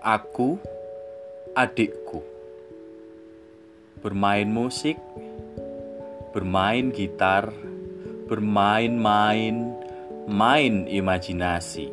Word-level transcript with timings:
Aku, 0.00 0.56
adikku, 1.52 2.24
bermain 4.00 4.48
musik, 4.48 4.96
bermain 6.32 6.88
gitar, 6.88 7.52
bermain-main, 8.24 9.76
main 10.24 10.88
imajinasi. 10.88 11.92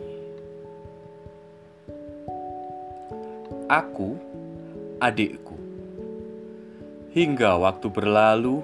Aku, 3.68 4.16
adikku, 5.04 5.60
hingga 7.12 7.60
waktu 7.60 7.92
berlalu, 7.92 8.64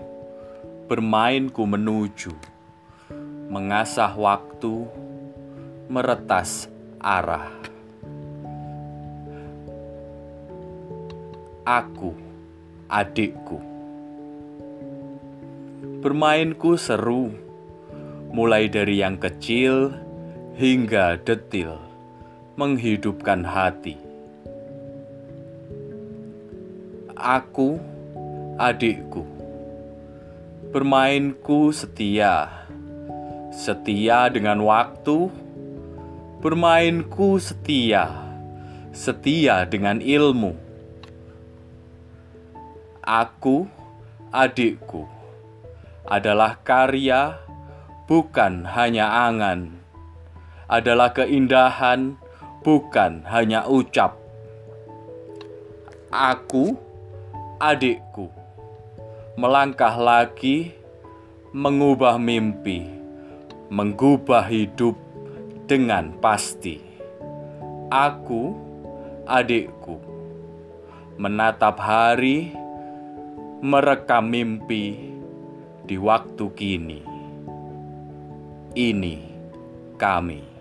bermainku 0.87 1.67
menuju, 1.67 2.31
mengasah 3.51 4.15
waktu, 4.15 4.87
meretas 5.91 6.71
arah. 7.03 7.62
Aku, 11.63 12.11
adikku. 12.91 13.55
Bermainku 16.03 16.75
seru, 16.75 17.31
mulai 18.35 18.67
dari 18.67 18.99
yang 18.99 19.15
kecil 19.15 19.95
hingga 20.59 21.15
detil, 21.23 21.79
menghidupkan 22.59 23.47
hati. 23.47 23.95
Aku, 27.15 27.79
adikku. 28.59 29.23
Bermainku 30.75 31.71
setia, 31.71 32.67
setia 33.55 34.27
dengan 34.27 34.67
waktu. 34.67 35.31
Bermainku 36.43 37.39
setia, 37.39 38.11
setia 38.91 39.63
dengan 39.63 40.03
ilmu 40.03 40.72
Aku, 43.03 43.67
adikku, 44.31 45.03
adalah 46.07 46.55
karya, 46.63 47.35
bukan 48.07 48.63
hanya 48.63 49.27
angan, 49.27 49.75
adalah 50.71 51.11
keindahan, 51.11 52.15
bukan 52.63 53.27
hanya 53.27 53.67
ucap. 53.67 54.15
Aku, 56.15 56.79
adikku, 57.59 58.31
melangkah 59.35 59.99
lagi, 59.99 60.71
mengubah 61.51 62.15
mimpi, 62.15 62.87
mengubah 63.67 64.47
hidup 64.47 64.95
dengan 65.67 66.15
pasti. 66.23 66.79
Aku, 67.91 68.55
adikku, 69.27 69.99
menatap 71.19 71.83
hari 71.83 72.62
merekam 73.63 74.27
mimpi 74.27 74.91
di 75.87 75.95
waktu 75.95 76.45
kini. 76.51 76.99
Ini 78.75 79.17
kami. 79.95 80.52